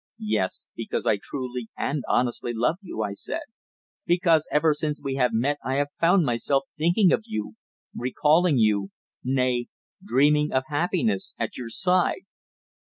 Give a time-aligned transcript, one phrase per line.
[0.23, 3.43] "Yes because I truly and honestly love you," I said,
[4.07, 7.53] "because ever since we have met I have found myself thinking of you
[7.95, 8.89] recalling you
[9.23, 9.67] nay,
[10.03, 12.25] dreaming of happiness at your side."